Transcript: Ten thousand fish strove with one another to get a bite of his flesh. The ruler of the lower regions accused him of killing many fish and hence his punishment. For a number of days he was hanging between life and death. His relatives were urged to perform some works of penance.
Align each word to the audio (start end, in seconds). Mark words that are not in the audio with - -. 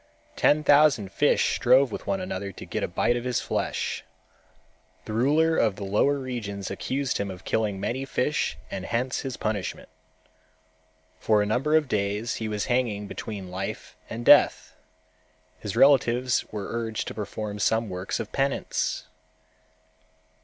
Ten 0.35 0.63
thousand 0.63 1.11
fish 1.11 1.53
strove 1.53 1.91
with 1.91 2.07
one 2.07 2.19
another 2.19 2.51
to 2.51 2.65
get 2.65 2.81
a 2.81 2.87
bite 2.87 3.15
of 3.15 3.23
his 3.23 3.39
flesh. 3.39 4.03
The 5.05 5.13
ruler 5.13 5.55
of 5.57 5.75
the 5.75 5.83
lower 5.83 6.17
regions 6.17 6.71
accused 6.71 7.19
him 7.19 7.29
of 7.29 7.45
killing 7.45 7.79
many 7.79 8.03
fish 8.05 8.57
and 8.71 8.83
hence 8.87 9.19
his 9.19 9.37
punishment. 9.37 9.89
For 11.19 11.43
a 11.43 11.45
number 11.45 11.75
of 11.75 11.87
days 11.87 12.37
he 12.37 12.47
was 12.47 12.65
hanging 12.65 13.05
between 13.05 13.51
life 13.51 13.95
and 14.09 14.25
death. 14.25 14.75
His 15.59 15.75
relatives 15.75 16.45
were 16.51 16.71
urged 16.73 17.07
to 17.09 17.13
perform 17.13 17.59
some 17.59 17.87
works 17.87 18.19
of 18.19 18.31
penance. 18.31 19.03